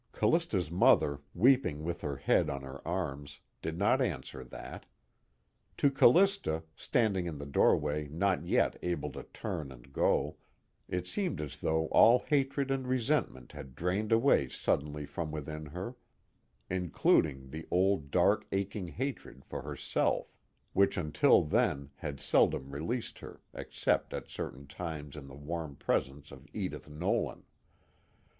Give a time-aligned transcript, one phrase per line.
[0.13, 4.87] Callista's mother, weeping with her head on her arms, did not answer that.
[5.77, 10.37] To Callista, standing in the doorway not yet able to turn and go,
[10.89, 15.95] it seemed as though all hatred and resentment had drained away suddenly from within her;
[16.67, 20.35] including the old dark aching hatred for herself,
[20.73, 26.31] which until then had seldom released her except at certain times in the warm presence
[26.31, 27.43] of Edith Nolan.